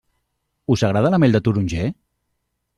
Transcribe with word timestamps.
Us 0.75 0.85
agrada 0.87 1.13
la 1.17 1.21
mel 1.25 1.37
de 1.37 1.43
taronger? 1.49 1.85